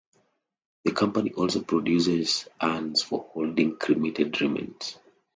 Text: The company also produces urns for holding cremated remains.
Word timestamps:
The 0.83 0.93
company 0.93 1.31
also 1.33 1.61
produces 1.61 2.47
urns 2.59 3.03
for 3.03 3.27
holding 3.33 3.77
cremated 3.77 4.41
remains. 4.41 4.97